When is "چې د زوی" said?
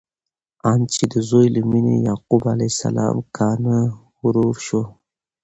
0.93-1.47